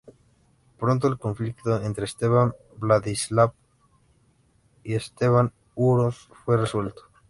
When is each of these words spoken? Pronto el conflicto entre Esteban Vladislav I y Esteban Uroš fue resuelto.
Pronto 0.79 1.07
el 1.07 1.19
conflicto 1.19 1.79
entre 1.79 2.05
Esteban 2.05 2.55
Vladislav 2.77 3.51
I 4.83 4.93
y 4.93 4.95
Esteban 4.95 5.53
Uroš 5.75 6.27
fue 6.43 6.57
resuelto. 6.57 7.03